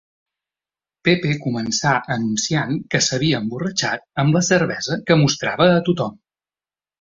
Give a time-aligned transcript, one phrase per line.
[1.07, 6.19] Pepe començà anunciant que s'havia emborratxat amb la cervesa que mostrava a tothom.